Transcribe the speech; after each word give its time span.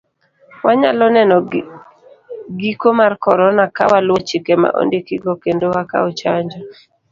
Wanyalo 0.65 1.05
neno 1.17 1.35
giko 2.59 2.87
mar 2.99 3.13
korona 3.25 3.63
kawaluwo 3.75 4.19
chike 4.27 4.53
ma 4.61 4.69
ondiki 4.81 5.15
go 5.23 5.31
kendo 5.43 5.65
wakawo 5.73 6.09
chanjo. 6.21 6.57